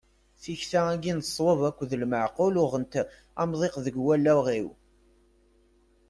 Tikta-agi 0.41 1.13
n 1.17 1.21
ṣwab 1.33 1.59
akked 1.69 1.91
lmeɛqul 2.01 2.55
uɣent 2.63 2.93
amḍiq 3.41 3.75
deg 3.85 3.95
wallaɣ-iw. 4.05 4.67